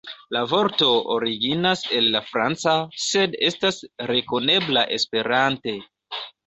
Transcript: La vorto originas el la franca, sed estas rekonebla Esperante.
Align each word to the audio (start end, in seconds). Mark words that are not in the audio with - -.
La 0.35 0.39
vorto 0.53 0.87
originas 1.15 1.83
el 1.99 2.09
la 2.17 2.23
franca, 2.31 2.75
sed 3.05 3.39
estas 3.51 3.81
rekonebla 4.15 4.89
Esperante. 5.01 5.81